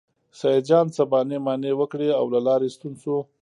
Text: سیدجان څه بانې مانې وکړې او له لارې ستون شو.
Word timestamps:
سیدجان 0.39 0.85
څه 0.95 1.03
بانې 1.11 1.37
مانې 1.45 1.71
وکړې 1.79 2.09
او 2.19 2.25
له 2.33 2.39
لارې 2.47 2.69
ستون 2.75 2.93
شو. 3.01 3.17